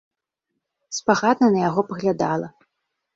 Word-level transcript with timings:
Спагадна 0.99 1.49
на 1.57 1.61
яго 1.69 1.81
паглядала. 1.91 2.47